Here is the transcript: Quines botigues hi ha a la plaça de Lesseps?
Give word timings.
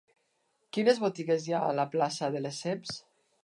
Quines 0.77 1.01
botigues 1.03 1.47
hi 1.49 1.55
ha 1.57 1.61
a 1.67 1.77
la 1.83 1.87
plaça 1.95 2.33
de 2.37 2.45
Lesseps? 2.47 2.99